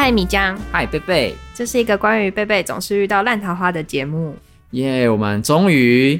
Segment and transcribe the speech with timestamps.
[0.00, 0.56] 嗨，米江。
[0.70, 1.34] 嗨，贝贝。
[1.52, 4.32] 这是一个关于贝贝总是遇到烂桃花的节目。
[4.70, 6.16] 耶，yeah, 我们终于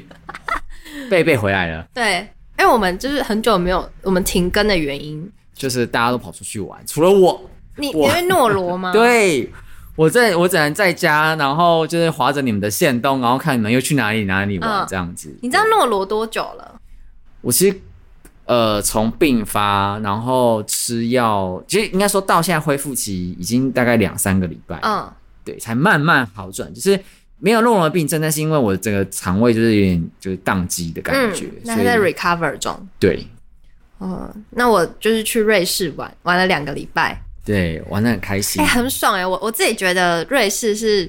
[1.09, 1.87] 贝贝回来了。
[1.93, 7.41] 对，因为我们就是很久没有我们停更的原因，就是大家都跑出去玩，除了我。
[7.77, 8.91] 你我因为诺罗吗？
[8.91, 9.49] 对，
[9.95, 15.33] 我在我只能在家，然后就是划着你们的线动，然后看你们又去哪里哪里玩、嗯、这样子。
[15.41, 16.81] 你知道诺罗多久了？
[17.39, 17.79] 我其实。
[18.49, 25.07] 呃，从病发，然后吃药，其实应该说到现在恢复期已经大概两三个礼拜，嗯，
[25.45, 26.99] 对，才慢慢好转，就是
[27.37, 33.23] 没有诺罗的病症，但是因为我整个肠胃就是有点就是宕机的感觉，嗯、那在 recover 中，对，
[33.99, 41.03] 哦、嗯，那我就是去瑞士玩，玩了两个礼拜，对，玩的很开心，哎、欸，很爽哎、欸，我我自己觉得瑞士是，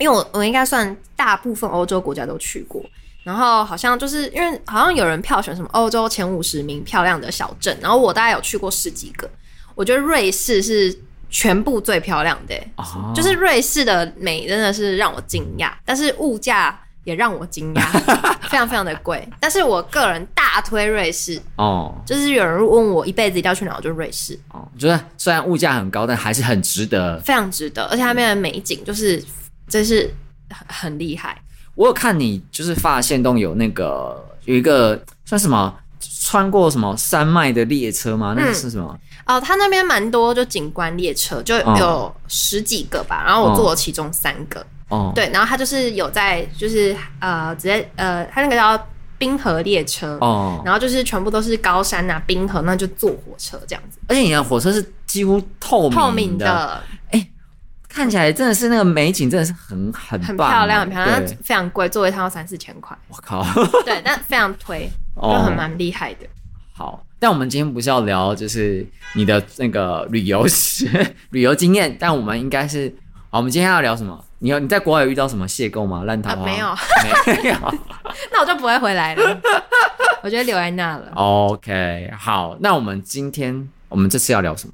[0.00, 2.84] 因为我我应该算大部分欧洲国家都去过。
[3.28, 9.28] 然后好像就是因为好像有人票选什么欧洲前五十名漂亮的小镇，然后我大概有去过十几个，
[9.74, 10.98] 我觉得瑞士是
[11.28, 17.82] 全部最漂亮的，哦、就是瑞士的美真的是让我惊讶，但是物价也让我惊讶，
[18.48, 19.28] 非常非常的贵。
[19.38, 21.38] 但是我个人大推瑞士。
[21.56, 24.40] 哦，就是有人问我一辈子一定要去哪，我就瑞士。
[24.54, 29.22] 哦，就是虽然物价很高，但还是很值得，非常值得，而且它那边的美景就是
[29.68, 30.10] 真是
[30.48, 31.38] 很很厉害。
[31.78, 35.72] 我有看你就是发现动有那个有一个算什么
[36.24, 38.34] 穿过什么山脉的列车吗？
[38.36, 38.98] 那个是什么？
[39.26, 43.22] 嗯、哦，他那边蛮多就景观列车，就有十几个吧。
[43.22, 44.66] 哦、然后我坐了其中三个。
[44.88, 50.18] 哦，对，然后他就是有在就是呃直接呃，他那个叫冰河列车。
[50.20, 54.00] 哦，然后就是全部都是高山啊，冰河，那就坐火车这样子。
[54.08, 55.96] 而且你的火车是几乎透明的。
[55.96, 56.82] 透明的。
[57.98, 62.96] 看起来真的是那个美景，真的是很很很漂亮，很漂亮，对非常贵，坐一趟要三四千块。
[63.08, 63.44] 我靠！
[63.84, 64.88] 对，但非常推，
[65.20, 66.20] 就很蛮厉害的。
[66.72, 68.86] 好，但我们今天不是要聊就是
[69.16, 70.88] 你的那个旅游史、
[71.30, 72.88] 旅游经验，但我们应该是，
[73.30, 74.24] 好，我们今天要聊什么？
[74.38, 76.04] 你有你在国外有遇到什么邂逅吗？
[76.04, 76.44] 烂桃花？
[76.44, 76.68] 没有，
[77.26, 77.56] 没有。
[78.30, 79.40] 那我就不会回来了，
[80.22, 81.10] 我觉得留在那了。
[81.16, 84.72] OK，好，那我们今天我们这次要聊什么？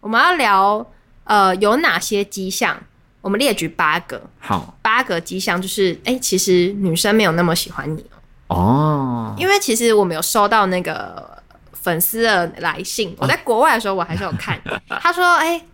[0.00, 0.86] 我们要聊。
[1.24, 2.76] 呃，有哪些迹象？
[3.20, 4.20] 我们列举八个。
[4.40, 8.04] 好，八个迹象就是，哎、欸，其实女生没有那么喜欢你
[8.48, 9.32] 哦。
[9.38, 11.40] 因为其实我们有收到那个
[11.72, 14.60] 粉丝的来信，我在国外的时候我还是有看。
[15.00, 15.64] 他说，哎、欸，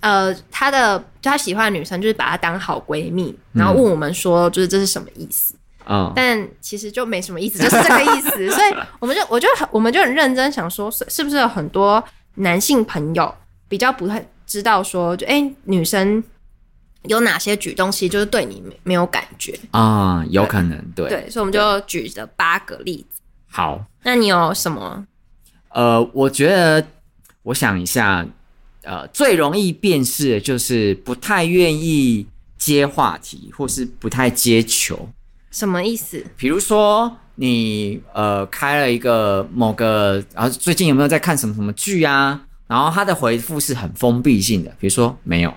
[0.00, 5.54] 呃，他的就他喜欢的女生就是把她当好闺蜜，然后问我们说，就是这是什么意思？
[5.86, 8.30] 嗯，但其实就没什么意思，就是这个意思。
[8.50, 12.02] 所以我们就，我就很，我们就很认真想说，是是不是有很多
[12.34, 13.32] 男性朋友
[13.68, 14.26] 比较不太。
[14.48, 16.24] 知道说，就、欸、哎，女生
[17.02, 23.20] 有哪些举动，其实就是对你没没有感觉啊，有可能对对，所以我们就举了八个例子。
[23.46, 25.06] 好，那你有什么？
[25.68, 26.84] 呃，我觉得
[27.42, 28.26] 我想一下，
[28.82, 32.26] 呃，最容易辨识的就是不太愿意
[32.56, 35.08] 接话题，或是不太接球。
[35.50, 36.24] 什么意思？
[36.36, 42.40] 比如说你呃开了一个某个，然后最近有没有在看什么什么剧啊？
[42.68, 45.52] 然后他的回复是很封闭性的，比如说没有，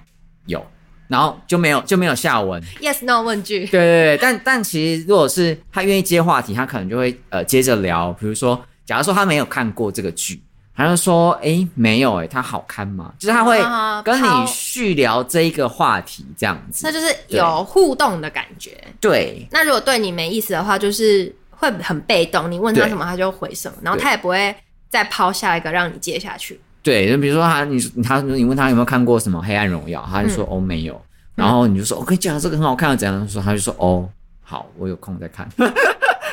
[0.45, 0.65] 有，
[1.09, 2.61] 然后就没有就没有下文。
[2.81, 3.65] Yes no 问句。
[3.65, 10.41] 对对对，但但其实如果是他愿意接话题，他可能就会呃接着聊，比如说，假如说他没有看过这个剧，
[10.73, 13.13] 他就说，哎，没有，哎，他好看吗？
[13.19, 13.61] 就是他会
[14.03, 16.87] 跟你续聊这一个话题，这样子。
[16.87, 18.81] 那就是有互动的感觉。
[19.01, 19.45] 对。
[19.51, 24.55] 那如果对你没意思的话，就是会很被动，你问他什么，他就回什么，然后他也不会
[24.89, 26.57] 再抛下一个让你接下去。
[26.83, 30.99] 对，就比如说他，你他你问他有没有看过什么《黑暗荣耀》，他就说、嗯、哦没有，
[31.35, 34.09] 然后你就说我跟你讲这个很好看，怎样说他就说哦
[34.41, 35.47] 好，我有空再看。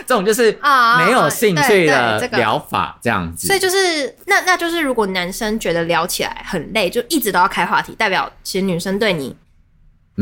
[0.06, 0.50] 这种就是
[0.96, 3.46] 没有兴趣的聊法，这样子。
[3.46, 3.76] 所以就是
[4.26, 9.36] 那那就是如果男生觉得聊起来很累，就一直都要开话题，代表其实女生对你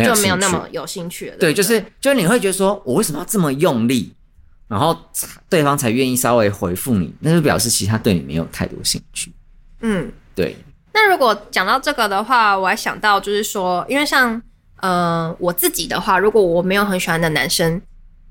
[0.03, 1.37] 就没有那么有兴趣了。
[1.37, 4.13] 对，就是就是你会觉得说我为什么要这么用力，
[4.67, 4.99] 然后
[5.49, 9.33] 对方才愿意稍微回复你，那就表示其实他对你没有太多兴趣。
[9.81, 10.57] 嗯，对。
[10.93, 14.41] 那如果讲到这个的话，我还想到就是说，因为像
[14.81, 17.81] 呃我自己的话，如果我没有很喜欢的男生，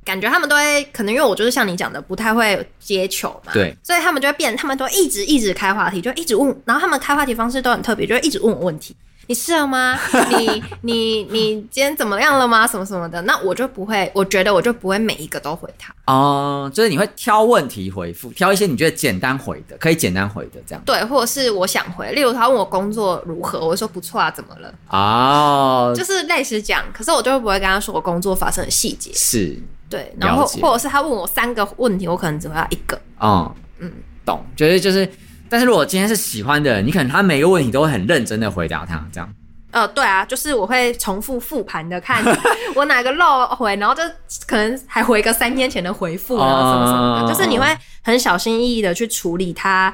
[0.03, 8.95] 感觉他们都会可能因为我就是像你讲的不太会接球嘛，对，所以他们就会变，他们都一直一直开话题，就一直问，然后他们开话题方式都很特别，就会一直问我问题。
[9.27, 9.97] 你试了吗？
[10.37, 12.67] 你 你你今天怎么样了吗？
[12.67, 15.93] 什么什么的，那我就不会，我觉得我就不会每一个都回他。
[16.05, 20.81] 哦、呃，就是你会挑问题回复，挑一些你觉得简单回的，可以简单回的这样。
[20.85, 24.73] 对，或者是我想回，例如他问我工作如何，我就说不错啊，怎么了？
[24.89, 29.11] 哦，就是类似讲，可是我就不会跟他说我工作发生的细节。
[29.13, 29.57] 是，
[29.89, 32.99] 对，然后或者是他问我三个问题，我可能只回答一个。
[33.19, 33.91] 嗯，嗯，
[34.23, 35.09] 懂，就是就是。
[35.49, 39.33] 但是如果今天是喜欢的人，你可能他每个问题都会很认真的回答他，这样。
[39.71, 42.23] 呃，对啊，就是我会重复复盘的看
[42.73, 44.01] 我哪个漏回，然后就
[44.47, 47.65] 可能还回个三天前的回复啊什么什么的，哦、就是你会
[48.01, 49.93] 很小心翼翼的去处理他，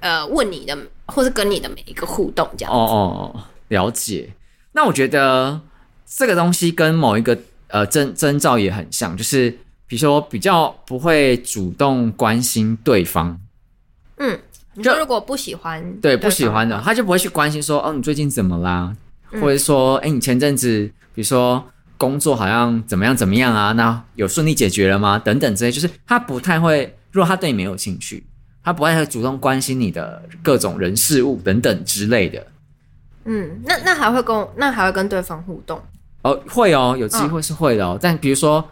[0.00, 0.74] 呃，问你的
[1.04, 2.72] 或是跟你的每一个互动这样。
[2.72, 2.78] 哦
[3.34, 4.30] 哦，了解。
[4.72, 5.60] 那我觉得
[6.06, 9.50] 这个东西跟某一个呃征征兆也很像，就是
[9.86, 13.38] 比如说比较不会主动关心对方，
[14.16, 14.40] 嗯。
[14.82, 18.94] 就如果不喜欢，对不喜欢的，他就不会去关心说，哦，你最近怎么啦？
[19.32, 21.64] 嗯、或者说，哎，你前阵子，比如说
[21.96, 23.72] 工作好像怎么样怎么样啊？
[23.72, 25.18] 那有顺利解决了吗？
[25.18, 28.26] 等等之类，就是他不太会，如果他对你没有兴趣，
[28.62, 32.46] 他不太会主动关心你的各种人事物等等之类的。
[33.24, 35.80] 嗯，那那还会跟那还会跟对方互动？
[36.22, 37.90] 哦，会哦，有机会是会的哦。
[37.90, 38.66] 哦但比如说。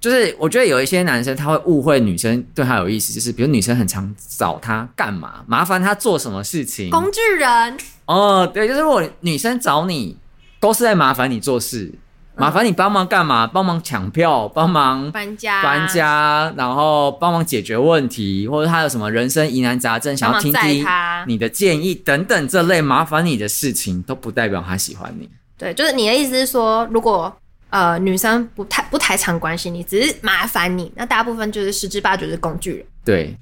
[0.00, 6.90] 就是我觉得有一些男生他会误会女生对他有意思，就是比如女生很常找他干嘛，麻烦他做什么事情。
[6.90, 7.76] 工具人。
[8.06, 10.16] 哦，对，就是如果女生找你，
[10.58, 11.92] 都是在麻烦你做事，
[12.34, 13.46] 麻烦你帮忙干嘛？
[13.46, 20.84] 帮忙抢票，帮忙搬家，搬家，然后帮忙解决问题，或者他有什么人生疑难杂症，想要听听
[21.26, 25.28] 你的建议等等这类麻烦你的事情，都不代表他喜欢你。
[25.58, 27.30] 对，就是你的意思是说，如果。
[27.70, 30.92] 呃，女生不太不太常关心你，只是麻烦你。
[30.96, 32.86] 那大部分就是十之八九是工具人。
[33.04, 33.36] 对。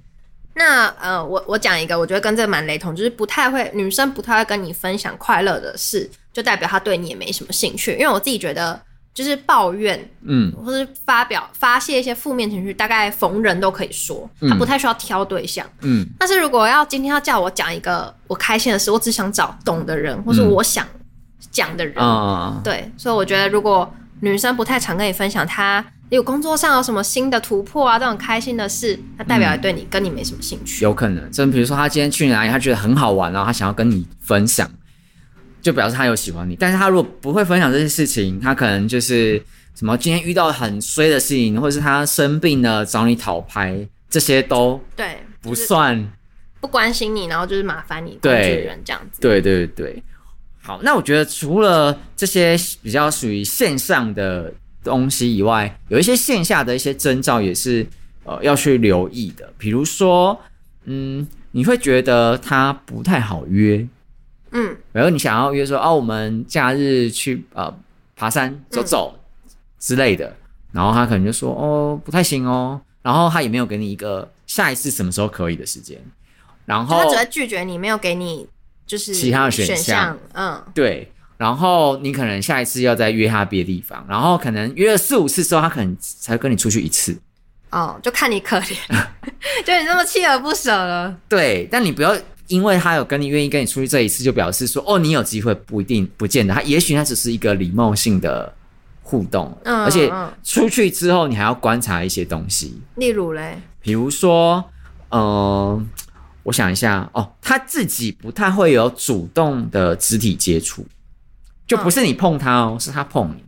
[0.55, 7.93] 那呃，我我讲一个，我觉得跟这个蛮雷同，就是不太会女生不太会跟你分享快乐的事，就代表她对你也没什么兴趣。
[7.93, 8.79] 因为我自己觉得，
[9.15, 15.65] 就是抱怨，嗯，或是发表发泄一些负面情绪，大概逢人都可以说，她不太需要挑对象。
[15.83, 16.05] 嗯。
[16.19, 20.85] 但是如果要今天要叫我讲一个我开心的事，我只想找懂的人，或是我想
[21.53, 21.95] 讲的人。
[21.97, 22.61] 嗯。
[22.65, 23.89] 对，所以我觉得如果。
[24.21, 30.83] 女生不太常跟你分享她有工作上有什么新的突破啊，这种开心的事，那代表对你、嗯、跟你没什么兴趣。
[30.83, 34.71] 有可能，真比如说她今天去哪里，她觉得很好玩，然后她想要跟你分享，
[35.61, 36.57] 就表示她有喜欢你。
[36.57, 39.43] 但是她如果不会分享这些事情，她可能就是
[39.75, 46.11] 什么今天遇到很衰的事情，或者是她生病了找你讨拍，这些都对不算
[46.61, 49.21] 不关心你，然后就是麻烦你工具人这样子。
[49.21, 50.03] 对对对对。
[50.69, 54.53] 好，那我觉得除了这些比较属于线上的
[54.85, 57.87] 东西以外，有一些线下的一些征兆也是
[58.25, 59.51] 呃要去留意的。
[59.57, 60.39] 比如说，
[60.85, 63.89] 嗯，你会觉得他不太好约，
[64.51, 67.75] 嗯，然后你想要约说，哦，我们假日去呃
[68.15, 69.19] 爬山走走
[69.79, 70.37] 之类的，嗯，
[70.73, 75.99] 然后他可能就说，哦，不太行哦，然后他也没有给你一个下一次什么时候可以的时间，
[76.67, 78.47] 然后他只会拒绝你，没有给你。
[78.89, 87.17] 就是其他的选项，嗯，对，然后你可能下一次要再约他别的地方，然后可能约了四五次之后，他可能才会跟你出去一次。
[87.71, 88.75] 哦，就看你可怜，
[89.63, 91.15] 就你这么锲而不舍了。
[91.29, 96.55] 对，但你不要因为他有跟你愿意跟你出去这一次，就表示说哦，你有机会，不一定，不见得。
[96.55, 98.51] 他也许他只是一个礼貌性的
[99.03, 100.11] 互动，嗯，而且
[100.43, 104.65] 出去之后你还要观察一些东西，例如嘞，比如说，
[105.11, 105.87] 嗯、呃。
[106.49, 110.83] 我想一下哦，他自己不太会有主动的肢体接触，
[111.67, 113.45] 就不是你碰他哦，是他碰你。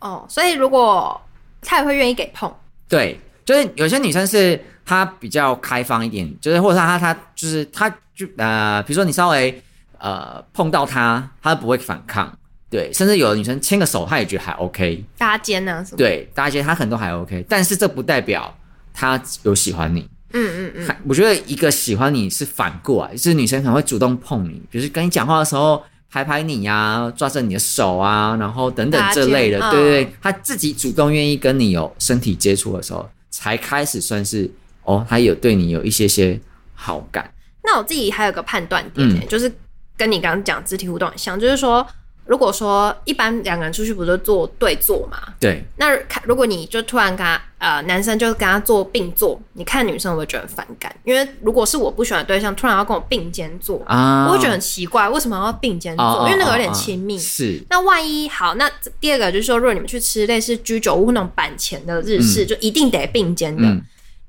[0.00, 1.20] 哦，所以如果
[1.60, 2.52] 他也会愿意给碰，
[2.88, 9.62] 对，就是有些女生是她比较开放一点，就是或者她她就是她就呃，比如说你稍微
[9.98, 12.36] 呃碰到她，她不会反抗，
[12.68, 18.52] 对，甚至有的女生牵个手，她也觉得还 OK，搭肩呢，对，搭肩她可能都还 OK，但是这不代表
[18.92, 20.08] 她有喜欢你。
[20.32, 34.50] 嗯嗯嗯，我觉得一个喜欢你是反过来，就是女生可能会主动碰你，比如跟你讲话的时候拍拍你呀、啊，抓着你的手啊，然后等等这类的，对对对，她自己主动愿意跟你有身体接触的时候，才开始算是
[34.84, 36.38] 哦，她有对你有一些些
[36.74, 37.32] 好感。
[37.62, 39.52] 那我自己还有个判断点、欸嗯，就是
[39.96, 41.86] 跟你刚刚讲肢体互动很像，就是说
[42.30, 45.18] 如果说一般两个人出去不是坐对坐嘛？
[45.40, 45.64] 对。
[45.78, 56.04] 那看如果你就突然跟他呃男生就跟他坐并坐，你看女生会觉得很反感，因为如果是我不喜欢的对象突然要跟我并肩坐啊，我会觉得很奇怪，为什么要并肩坐？
[56.04, 57.18] 哦、因为那个有点亲密。
[57.18, 57.66] 是、哦。
[57.70, 58.70] 那万一好，那
[59.00, 63.64] 第二个就是说，如果你们去吃类似居酒屋那种板前的日式，嗯、就一定得并肩的。
[63.64, 63.82] 嗯、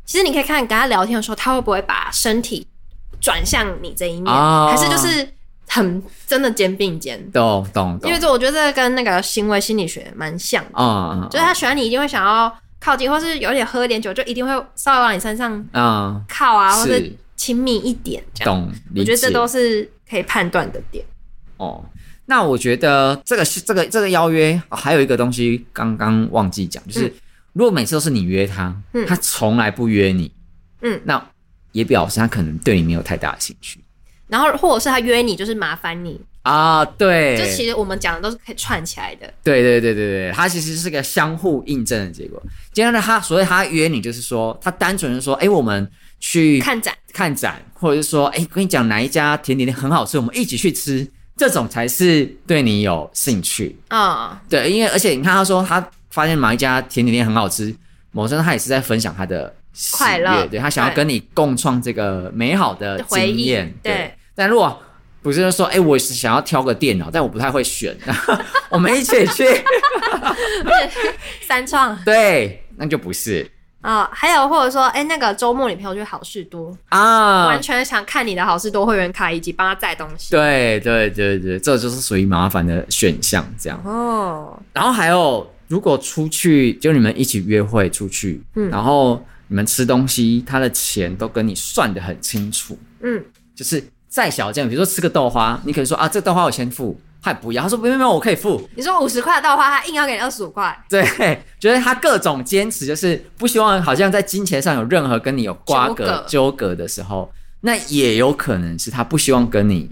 [0.07, 2.65] 其实你可以看跟他聊天的时候，他会不会把身体
[3.19, 5.27] 转向你这一面，哦、还是就是。
[5.73, 8.09] 很真的肩并肩，懂懂懂。
[8.09, 18.53] 因为这我觉得这跟那个行为心理学蛮像的，嗯，就是他喜欢你，一定会想要靠近，或是有点喝点酒，就一定会稍微往你身上嗯靠啊，或是亲密一点这样。
[18.53, 21.05] 懂，我觉得这都是可以判断的点。
[21.55, 21.81] 哦，
[22.25, 27.13] 那我觉得这个是这个这个邀约还有一个东西刚刚忘记讲，就是
[27.53, 28.75] 如果每次都是你约他，
[29.07, 30.29] 他从来不约你，
[30.81, 31.25] 嗯，那
[31.71, 33.79] 也表示他可能对你没有太大的兴趣。
[34.31, 39.31] 然后，或者是他约你，就是麻烦你啊，对，就其实我们讲的都是可以串起来的。
[39.43, 42.41] 对对对对对，他其实是个相互印证的结果。
[42.71, 45.85] 今天呢，他所以他约你，就是说他单纯是说，哎，我们
[46.21, 54.31] 去看展，看展，或者是说，哎，跟你讲哪一家甜点店很好吃，我们一起去吃，这种才是对你有兴趣啊。
[54.31, 57.75] 嗯、对，因为而且你看，他说他发现哪一家甜点店很好吃，
[58.13, 59.53] 某种程度他也是在分享他的
[59.91, 64.15] 快乐，对，他想要跟你共创这个美好的经验，对。
[64.35, 64.81] 对但如果
[65.21, 67.95] 不是说，哎、欸，我是想要挑个电脑，但我不太会选，
[68.69, 69.45] 我们一起去
[71.45, 73.47] 三创，对，那就不是
[73.81, 74.09] 啊、哦。
[74.11, 80.31] 还有或者说，哎、欸，那个周末你朋友去好事多啊，完全想看你的好事多会员卡以及帮他载东西。
[80.31, 84.59] 对对对对，这就是属于麻烦的选项，这样哦。
[84.73, 93.23] 然后还有，如果出去就你们一起约会出去，嗯，然后你们吃东西，他的钱都跟你算得很清楚，嗯，
[93.53, 93.83] 就是。
[94.11, 98.61] 再小件，比如说吃个豆花，你可以说啊，这个豆花我先付，他也不要，他说不用不用，我可以付。
[98.75, 100.77] 你说五十块的豆花，他硬要给你二十五块。
[100.89, 101.01] 对，
[101.57, 109.89] 觉得他各种坚持，就是不希望好像在金钱上有任何跟你有瓜葛纠葛的时候，那也有可能是他不希望跟你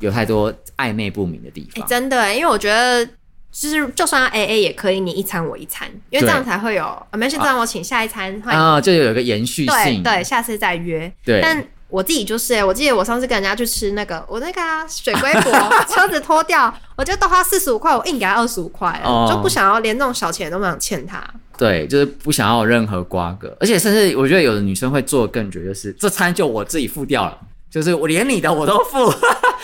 [0.00, 1.84] 有太多暧昧不明的地方。
[1.84, 3.06] 欸、真的，因为我觉得
[3.52, 10.02] 就是就算要 A A 也可以，你一餐我一餐，因为这样才会有啊，没事，这样我请下一餐啊，就有一个延续性。
[10.02, 11.12] 对对，下次再约。
[11.24, 11.64] 对，但。
[11.90, 15.52] 我自己就是哎、欸，我记得我上次跟人家去吃那个，我那个、啊、水龟粿，
[15.92, 21.22] 车子脱掉，我就都花四十五块，我硬给他二十五块，哦、就不想要连这种小钱都不想欠他。
[21.58, 27.36] 对，就是不想要有任何瓜葛，而且甚至我觉得有的女生会做的更绝，就是这餐就我自己付掉了，
[27.70, 29.12] 就是我连你的我都付。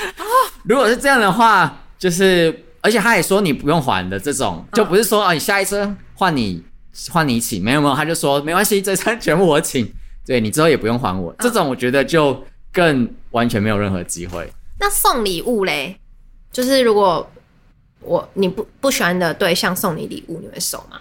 [0.69, 6.63] 如果是这样的话，就是而且他也说你不用还的这种，就不是说啊你下一次换你
[7.11, 9.91] 换你请，没有没有，他就说没关系，这餐全部我请。
[10.27, 14.53] 对，你之后也不用还我，这种我觉得就更完全没有任何机会。
[14.79, 15.97] 那送礼物嘞，
[16.53, 17.31] 就是如果
[18.01, 21.01] 我你不不喜欢的对象送你礼物，你会收吗？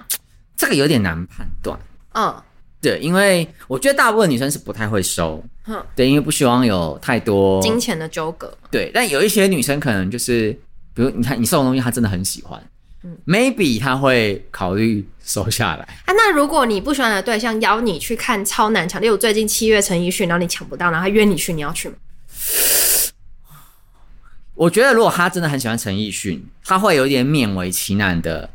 [0.56, 1.78] 这个有点难判断。
[2.14, 2.34] 嗯，
[2.80, 5.44] 对，因为我觉得大部分女生是不太会收。
[5.68, 8.56] 嗯，对，因为不希望有太多金钱的纠葛。
[8.70, 10.54] 对，但有一些女生可能就是，
[10.94, 12.64] 比如你看你送的东西，她真的很喜欢。
[13.26, 16.14] Maybe 他会考虑收下来啊。
[16.14, 21.96] 那如果你不喜欢的对象邀你去看超难抢，例如最近七月陈奕迅，然后你抢不到，然后他约你去，你要去吗？
[24.56, 28.50] 我觉得如果他真的很喜欢陈奕迅，他会有点勉为其难的。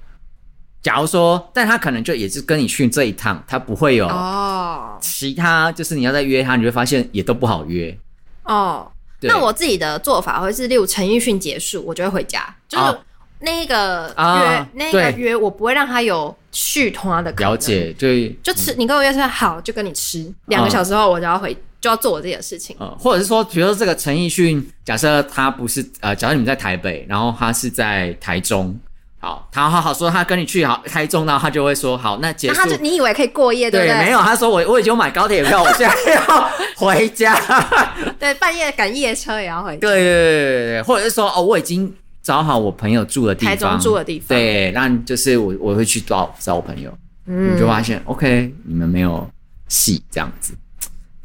[0.83, 4.99] 假如说，但他可能就也是跟你去这一趟，他不会有哦。
[5.01, 7.97] 其他就是你要再约他，你会发现也都不好约
[8.45, 8.91] 哦。
[9.21, 12.99] 那我自己的做法会是，例如陈奕迅结束，我就会回家，就是。
[13.41, 17.53] 哦那个约，啊、那个约，我不会让他有续摊的可能。
[17.53, 18.75] 了解，对，就吃。
[18.75, 20.31] 你跟我约说好，就跟你吃。
[20.47, 22.77] 两个小时后，我就要回，就要做我自己的事情。
[22.79, 28.79] 嗯，或者是说，比如说这个陈奕迅，假设他不是呃，假设你们在台北，然后他是在台中，
[29.21, 32.55] 好，他好好说他跟你去好台中，然后他就会说好，那结束。
[32.55, 33.97] 他就你以为可以过夜，对不对？
[33.97, 37.41] 对，没有，他说我我已经买高铁票，我现在要回家。
[38.21, 39.81] 对，半夜赶夜车也要回家。
[39.81, 41.95] 对对对对对，或者是说哦，我已经。
[42.23, 46.93] 找好我朋友住的地方，台中住的地方，对，那就是我我会去找找我朋友，
[47.27, 49.29] 嗯，你就发现 OK，你们没有
[49.69, 50.53] 戏这样子，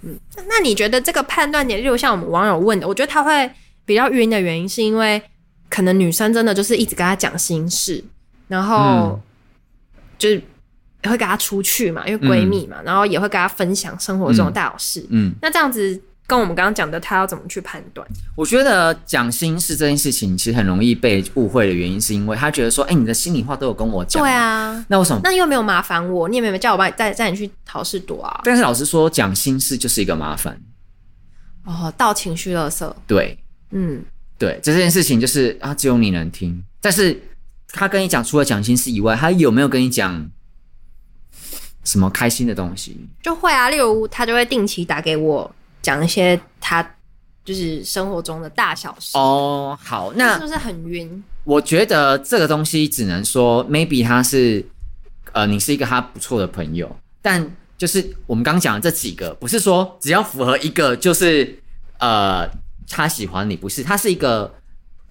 [0.03, 3.51] 嗯，那你觉得这个判断点，就像我们网友问的，我觉得他会
[3.83, 5.21] 比较晕的原因，是因为
[5.69, 8.03] 可能女生真的就是一直跟他讲心事，
[8.47, 9.19] 然后
[10.17, 10.41] 就是
[11.03, 16.01] 会跟他出去嘛，因为闺蜜嘛，嗯、然后也会跟他分享生活中的大小事，嗯，嗯，那这样子。
[16.27, 18.07] 跟我们刚刚讲的，他要怎么去判断？
[18.35, 24.23] 我觉得讲心事这件事情，其实很容易被误会的原因，是因为他觉得说，哎、欸，你的心里话都有跟我讲。
[24.23, 25.21] 对啊，那为什么？
[25.23, 28.41] 那又没有麻烦我，你也没有叫我帮你带带你去好事多啊？
[28.43, 30.59] 但是老实说，讲心事就是一个麻烦。
[31.63, 32.91] 哦，到情绪垃圾。
[33.07, 33.37] 对，
[33.71, 34.03] 嗯，
[34.37, 36.63] 对，这件事情就是啊，只有你能听。
[36.81, 37.19] 但是
[37.69, 40.29] 他跟你讲，除了讲心事以外，他有没有跟你讲
[41.83, 43.07] 什么开心的东西？
[43.21, 45.55] 就会啊，例如他就会定期打给我，
[45.85, 46.81] 讲一些他
[47.43, 49.17] 就是生活中的大小事。
[49.17, 51.23] 哦，好，那是不是很晕？
[51.43, 54.65] 我觉得这个东西只能说，maybe 他是
[55.33, 61.59] 呃，你是一个他不错的朋友，但就是我们刚刚讲的这几个，不是说只要符合一个就是
[61.99, 62.49] 呃。
[62.87, 64.53] 他喜欢你不是，他是一个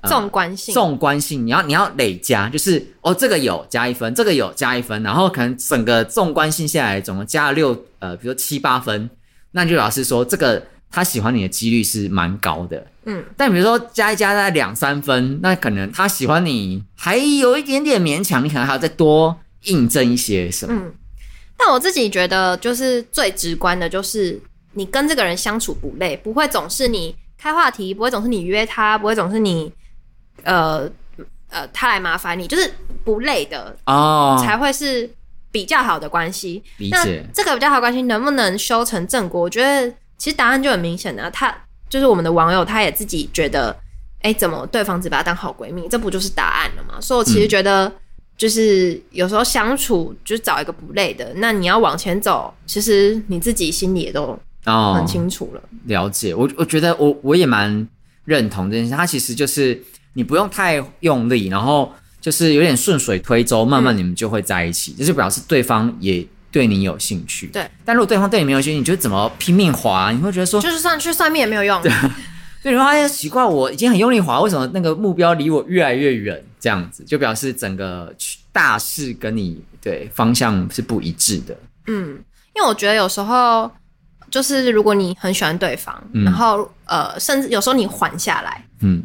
[0.04, 9.10] 纵观性，纵观性，你要你要累加，就是哦，这个有加一分，这个有加一分，然后可能整个纵观性下来，总共加了六呃，比如说七八分，
[9.54, 13.24] 那就表示说这个他喜欢你的几率是蛮高的，嗯。
[13.36, 20.74] 但比如说加一加在两三分，那可能他喜欢你还有一点点勉强，你可能还要再多印证一些什么。
[20.74, 20.92] 嗯。
[21.56, 24.40] 但我自己觉得，就是最直观的，就是
[24.72, 27.16] 你跟这个人相处不累，不会总是你。
[27.36, 29.70] 开话题不会总是你约他，不会总是你，
[30.44, 30.90] 呃
[31.50, 32.72] 呃，他来麻烦你，就是
[33.04, 35.10] 不累的哦，才会是
[35.54, 36.60] 比较好的关系。
[36.78, 36.96] 理解。
[36.96, 39.40] 那这个比较好的关系能不能修成正果？
[39.40, 41.54] 我觉得其实答案就很明显的，他
[41.88, 43.70] 就是我们的网友，他也自己觉得，
[44.22, 47.00] 哎、欸，怎么对方只把他当好闺蜜，这不就是答案了吗？
[47.00, 47.92] 所以我其实觉得，
[48.36, 54.36] 就是有时候相处就找一个不累的，那你要往前走，其实你自己心里也都。
[54.66, 55.62] 哦，很清楚了。
[55.84, 57.86] 了解，我我觉得我我也蛮
[58.24, 58.92] 认同这件事。
[58.92, 59.78] 它其实就是
[60.14, 61.92] 你不用太用力，然后
[62.24, 64.94] 就是有点顺水推舟，慢慢你们就会在一起。
[64.96, 67.48] 这、嗯、就表示对方也对你有兴趣。
[67.48, 70.10] 对，但如果对方对你没有兴趣，你就怎么拼命滑？
[70.10, 71.82] 你会觉得说，就是算去算命也没有用。
[71.82, 71.92] 对，
[72.62, 76.42] 对，你会发现奇怪，我已经很用力滑，为什么那个目标离我越来越远？
[76.58, 78.10] 这样子就表示整个
[78.50, 81.54] 大势跟你对方向是不一致的。
[81.88, 82.18] 嗯，
[82.54, 83.70] 因为我觉得有时候。
[84.30, 89.00] 就是如果你很喜欢对方，嗯、然后呃，甚至有时候你缓下来，嗯，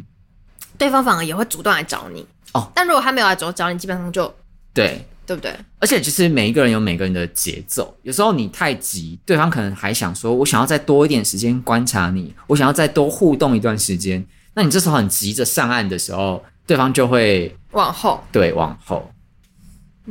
[0.76, 2.70] 对方反而也会主动来找你哦。
[2.74, 4.32] 但如果他没有来找你，基本上就
[4.72, 5.54] 对，对不对？
[5.78, 14.24] 而且其实每一个人有每个人的节奏，有时候你太急，对方可能还想说，我想要再多一点时间观察你，我想要再多互动一段时间。
[14.54, 19.10] 那你这时候很急着上岸的时候，对方就会往后，对，往后，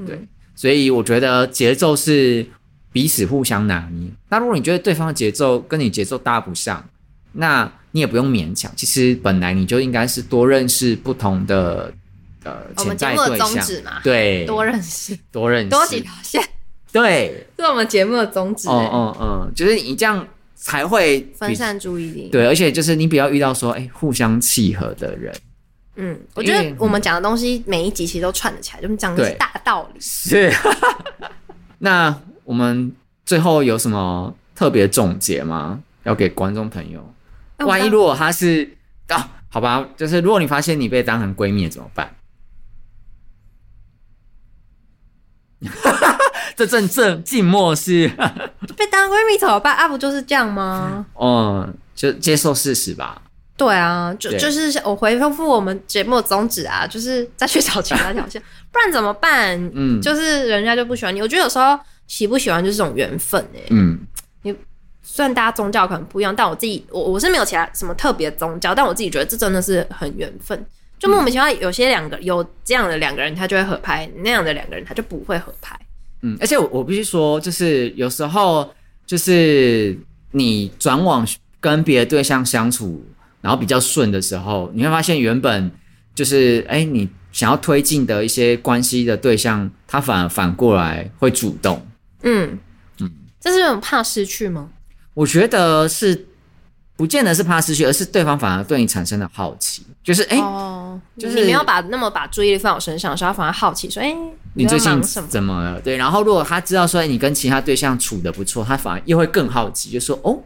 [0.05, 0.15] 对。
[0.15, 2.45] 嗯、所以我觉得节奏是。
[2.91, 4.09] 彼此互相拿捏。
[4.29, 6.83] 那如果你觉得对方的节奏跟你节奏搭不上，
[7.33, 8.69] 那你也不用勉强。
[8.75, 11.93] 其实本来你就应该是多认识不同的
[12.43, 16.43] 呃潜在对象，对，多认识，多认识， 多几条线，
[16.91, 18.67] 对，这是我们节目的宗旨。
[18.69, 22.29] 嗯嗯嗯，就是你这样才会分散注意力。
[22.29, 25.33] 对，而且就是你比较遇到说哎、欸、互相契合的人。
[25.95, 29.99] 嗯，我觉得我们讲的东西每一集其实都串得起来，就是讲的是大道理。
[29.99, 30.51] 是，
[31.79, 32.15] 那。
[32.45, 32.91] 我们
[33.27, 35.79] 最后有什么特别总结吗？
[36.01, 37.13] 要给观众朋友？
[37.59, 38.67] 万一如果他是
[39.07, 42.11] 啊，好吧，就是如果你发现你被当成闺蜜怎么办？
[46.55, 48.07] 这阵阵静默是
[48.77, 49.75] 被当闺蜜怎么办？
[49.75, 51.05] 啊，不就是这样吗？
[51.19, 53.21] 嗯，就接受事实吧。
[53.57, 58.41] 对啊，就就是我回复我们节目的宗旨啊，就是再去找其他条件，
[58.71, 59.59] 不然怎么办？
[59.73, 61.21] 嗯，就是人家就不喜欢你。
[61.21, 61.79] 我觉得有时候。
[62.09, 63.99] 喜不喜欢就是这种缘分哎、欸，嗯，
[64.41, 64.51] 你
[65.03, 70.65] 虽然大家宗教可能不一样，但我自己我我是没有其他什么特别宗教，但我自己觉得这真的是很缘分，
[70.99, 75.79] 就莫名其妙有些两个有这样的两个人他就会合拍，那样的两个人他就不会合拍，
[76.21, 78.69] 嗯，而且我我必须说，就是有时候
[79.05, 79.97] 就是
[80.31, 81.25] 你转往
[81.61, 83.03] 跟别的对象相处，
[83.41, 85.71] 然后比较顺的时候，你会发现原本
[86.13, 91.85] 就是哎、欸、你想要推进的一些关系的对象，他反而反过来会主动。
[92.23, 92.59] 嗯
[92.99, 93.09] 嗯，
[93.39, 94.69] 这是种怕失去吗？
[95.13, 96.27] 我觉得是，
[96.99, 100.37] 不见得是怕失去，而是对方反而对你产生了好奇，就是哎，
[101.17, 104.17] 就是你没有把那么把注意力放我身上，所以他反而好奇说，哎、欸，
[104.53, 105.79] 你最近怎么了？
[105.79, 110.37] 对，然后如果他知道说你跟其他对象处的不错，他反而又会更好奇，就说哦，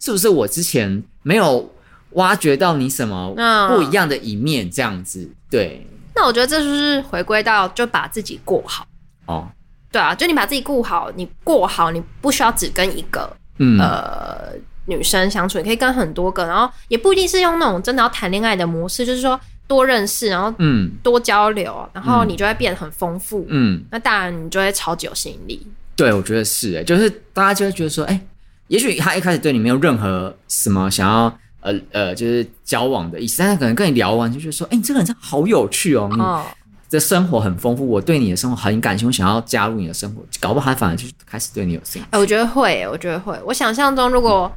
[0.00, 1.72] 是不是我之前没有
[2.14, 3.32] 挖掘到你什么
[3.68, 4.68] 不一样的一面？
[4.68, 5.86] 这样子，嗯、对。
[6.16, 8.84] 那我觉得这就是回归到就把自己过好
[9.26, 9.48] 哦。
[9.92, 14.52] 对啊，就你把自己顾好，你过好，你不需要只跟一个、嗯、呃
[14.90, 25.66] 女生相处，你可以跟很多个，然后也不一定是用那种真的要谈恋爱的模式，就是说多认识，然后嗯多交流，嗯、然后你就会变得很丰富，嗯，那当然你就会超级有吸引力。
[25.96, 28.20] 对，我觉得是诶，就是大家就会觉得说，哎，
[28.68, 36.10] 也许他一开始对你没有任何什么想要呃呃就是交往的意思，但是可能跟你聊完就觉得说，哎，你这个人真的好有趣哦。
[36.18, 36.44] 哦
[36.90, 42.08] 这生活很丰富，我对你的生活很感兴趣，我想要加入你的生活，搞不好他反而就开始对你有兴趣。
[42.10, 43.38] 哎，我觉得会，我觉得会。
[43.44, 44.50] 我想象中，如果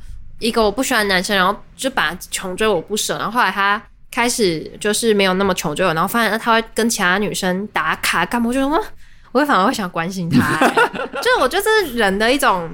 [0.44, 8.50] 一个我不喜欢的男生，然后就把穷追我不舍，然后后来他开始就是没有那么穷追我，然后发现他会跟其他女生打卡干嘛？
[8.50, 8.78] 我觉得吗？
[9.32, 10.70] 我会反而会想关心他、欸，
[11.22, 12.70] 就是我觉得这是人的一种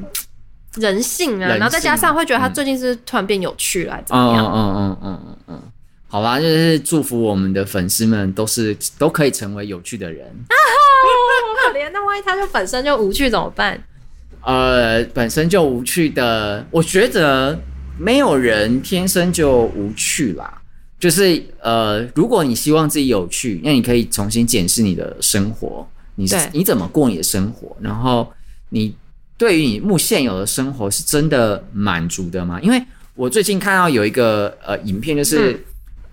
[0.75, 4.45] 人性啊，性然后再加上会觉得他最近是突然变有趣了，嗯、怎么样？
[4.45, 5.61] 嗯嗯嗯嗯嗯嗯，
[6.09, 10.25] 好吧，就是祝福我们的粉丝们都是都可以成为有趣的人。
[10.49, 13.81] 啊，好可怜，那万一他就本身就无趣怎么办？
[14.49, 17.55] 呃，本身就无趣的，我觉得
[17.99, 20.59] 没有人天生就无趣啦。
[20.97, 25.87] 就是呃，如果你希望自己有趣，那你可以重新检视你的生活。
[26.15, 27.77] 你是你怎么过你的生活？
[27.79, 28.27] 然后
[28.69, 28.95] 你
[29.37, 32.59] 对于你目现有的生活是真的满足的吗？
[32.59, 32.83] 因为
[33.13, 35.59] 我最近看到有一个呃影片，就是、嗯、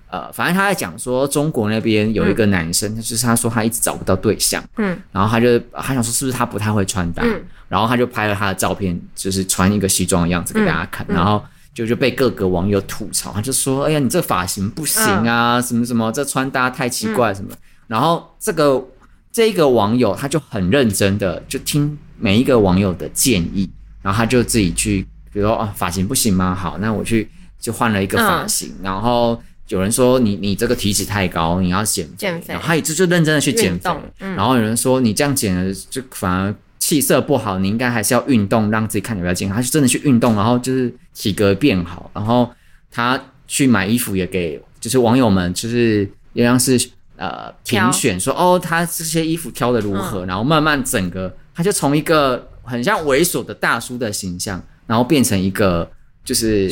[0.09, 11.43] 呃，反正他在讲说中国那边有一个男生，嗯、就是他说他一直找不到对象，嗯，然后他就他想说是不是他不太会穿搭，嗯、然后他就拍了他的照片，就是穿一个西装的样子给大家看，嗯、然后
[11.75, 17.49] 就就被各个网友吐槽，他就说：“哎呀，你这发型不行啊，嗯、什么什么，这穿搭太奇怪什么。
[17.53, 18.85] 嗯”然后这个。
[19.33, 26.55] 这个网友他就很认真的就听每一个网友的建议，然后他就自己去，比如说啊发型不行吗？
[26.55, 27.29] 好，那我去
[27.61, 28.71] 就换了一个发型。
[28.79, 33.91] 嗯、然后有人说你你这个体脂太高，你要减减肥，然后他也就就认真的去减肥。
[34.21, 39.57] 嗯、然后有人说你这样减了就反而气色不好，你应该还是要运动，让自己看起来比较健康。
[39.57, 42.11] 他就真的去运动，然后就是体格变好。
[42.15, 42.51] 然后
[42.91, 46.91] 他去买衣服也给就是网友们就是一样是。
[47.19, 50.27] 呃，评选说哦，他这些衣服挑的如何？
[50.27, 55.91] 嗯、然后慢慢整个，他就从一个很像猥琐的大叔的形象，然后变成一个
[56.23, 56.71] 就是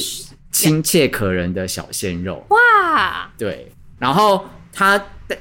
[0.54, 2.46] 亲切可人的小鲜肉。
[2.48, 4.96] 哇，对，然后他
[5.28, 5.36] 的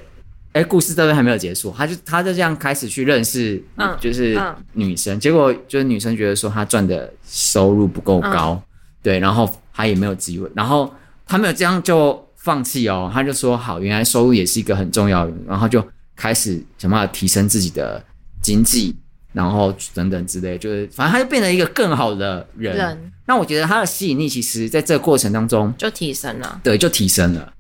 [0.52, 4.38] 哎，故事这边还没有结束，他就他就这样开始去认识，嗯就是
[4.74, 8.64] 女生，结果就是女生觉得说他赚的收入不够高，嗯、
[9.04, 10.94] 对，然后他也没有机会，然后
[11.26, 12.22] 他没有这样就。
[12.44, 15.82] 放弃哦，他就说好，原来收入也是一个很重要的，然后就
[16.14, 18.04] 开始想办法提升自己的
[18.42, 18.94] 经济，
[19.34, 22.78] 然后等等之类，就是反正他就变成一个更好的人。
[22.78, 27.54] 人那我觉得他的吸引力其实在这个过程当中就提升了，对，就提升了，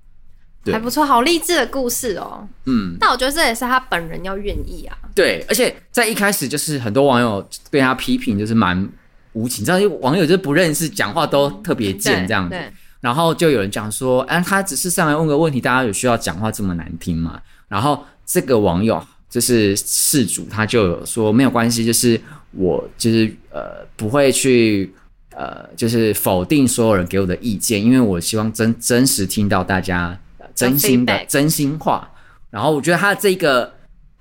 [0.64, 2.48] 对，还不错，好励志的故事哦。
[2.66, 4.98] 嗯，但我觉得这也是他本人要愿意啊。
[5.16, 8.88] 对，而且在一开始就是很多网友对他批评就是蛮
[9.34, 12.48] 无情，你知道，网友就不认识，讲话都特别贱这样。
[12.50, 17.42] 对然后就有人讲说，哎，他只是上来问个问题，大家有需要讲话这么难听吗？
[17.68, 19.02] 然后这个网友
[19.34, 24.94] 就是事主，他就有说没有关系，就是我就是呃不会去
[25.36, 30.16] 呃就是否定所有人给我的意见，因为我希望真真实听到大家
[30.54, 32.08] 真心的真心话。
[32.52, 33.74] 然后我觉得他这个。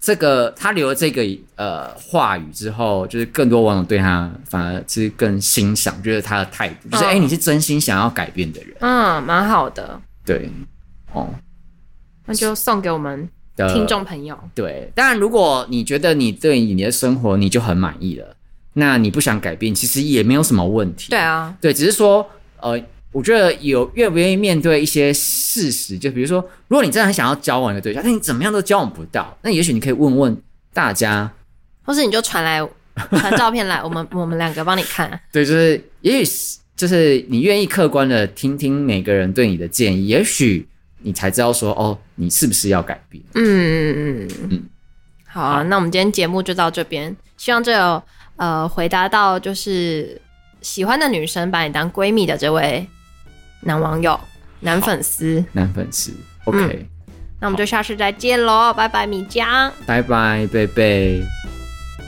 [0.05, 1.23] 这个他留了这个
[1.55, 10.51] 呃话语之后，就是更多网友对他反而是更欣赏，觉得他的态度就是哎、嗯，你是真心想要改变的人，嗯，蛮好的，对，
[11.13, 11.29] 哦，
[12.27, 14.39] 那就送给我们的听众朋友。
[14.55, 18.37] 对，当然如果你觉得你对你的生活你就很满意了，
[18.75, 21.11] 那你不想改变，其实也没有什么问题。
[21.11, 22.29] 对啊，对，只是说
[22.61, 22.81] 呃。
[23.13, 30.35] 我觉得有愿不愿意面对一些事实，就比如说，如果你真的很想要交往一个对象，但你怎么样都交往不到，那也许你可以问问
[30.73, 31.31] 大家，
[31.83, 32.67] 或是你就传来
[33.13, 35.21] 传照片来，我们我们两个帮你看。
[35.31, 40.67] 对，就是也许就是你愿意客观的听听每个人对你的建议，也许
[41.03, 43.23] 你才知道说哦，你是不是要改变？
[43.35, 44.63] 嗯嗯嗯嗯。
[45.27, 48.03] 好啊，那我们今天节目就到这边，希望这有
[48.37, 50.21] 呃回答到就是
[50.61, 52.87] 喜欢的女生把你当闺蜜的这位。
[53.65, 54.19] 男网友、
[54.59, 56.13] 男粉丝、男粉丝
[56.47, 56.87] ，OK，嗯，
[57.39, 61.25] 那我们就下次再见喽，拜拜，米江，拜拜，贝贝。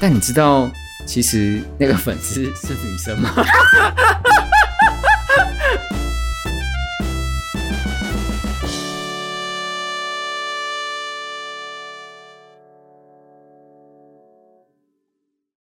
[0.00, 0.68] 但你知道，
[1.06, 3.30] 其实那个粉丝是女生吗？